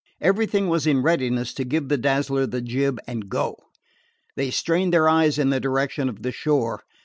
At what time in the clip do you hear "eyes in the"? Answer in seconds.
5.07-5.59